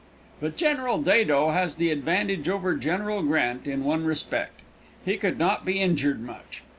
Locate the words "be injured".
5.63-6.21